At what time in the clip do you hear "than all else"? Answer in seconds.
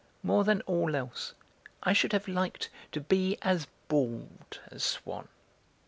0.43-1.35